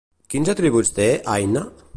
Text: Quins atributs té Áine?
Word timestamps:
Quins 0.33 0.49
atributs 0.53 0.91
té 0.97 1.07
Áine? 1.37 1.67